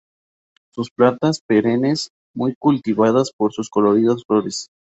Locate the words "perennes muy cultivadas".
1.47-3.31